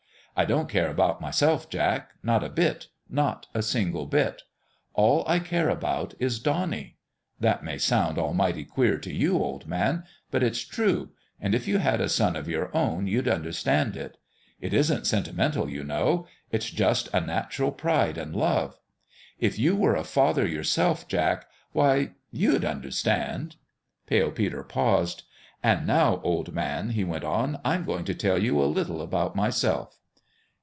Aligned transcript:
I 0.33 0.45
don't 0.45 0.69
care 0.69 0.89
about 0.89 1.19
myself, 1.19 1.69
Jack. 1.69 2.11
Not 2.23 2.41
a 2.41 2.47
bit 2.49 2.87
not 3.09 3.47
a 3.53 3.61
single 3.61 4.05
bit! 4.05 4.43
All 4.93 5.25
I 5.27 5.39
care 5.39 5.67
about 5.69 6.13
is 6.19 6.39
Donnie. 6.39 6.95
That 7.41 7.65
may 7.65 7.77
sound 7.77 8.17
almighty 8.17 8.63
queer 8.63 8.97
to 8.99 9.13
you, 9.13 9.37
old 9.37 9.67
man; 9.67 10.03
but 10.31 10.41
it's 10.41 10.63
true, 10.63 11.09
and 11.41 11.53
if 11.53 11.67
you 11.67 11.79
had 11.79 11.99
a 11.99 12.07
son 12.07 12.37
of 12.37 12.47
your 12.47 12.75
own, 12.75 13.07
you'd 13.07 13.27
understand 13.27 13.97
it. 13.97 14.17
It 14.61 14.73
isn't 14.73 15.05
sentimental, 15.05 15.69
you 15.69 15.83
know: 15.83 16.27
it's 16.49 16.71
just 16.71 17.09
a 17.13 17.19
natural 17.19 17.73
pride 17.73 18.17
and 18.17 18.33
love. 18.33 18.79
If 19.37 19.59
you 19.59 19.75
were 19.75 19.97
a 19.97 20.05
father 20.05 20.47
yourself, 20.47 21.09
Jack 21.09 21.45
why 21.73 22.13
you'd 22.31 22.63
understand." 22.63 23.57
Pale 24.07 24.31
Peter 24.31 24.63
paused." 24.63 25.23
And 25.61 25.85
now, 25.85 26.21
old 26.23 26.53
man," 26.53 26.91
he 26.91 27.03
went 27.03 27.25
on, 27.25 27.59
"I'm 27.65 27.83
going 27.83 28.05
to 28.05 28.15
tell 28.15 28.41
you 28.41 28.61
a 28.63 28.63
little 28.63 29.01
about 29.01 29.35
myself." 29.35 29.97